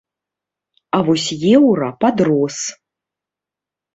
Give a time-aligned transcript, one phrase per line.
[0.97, 1.25] А вось
[1.57, 2.57] еўра падрос.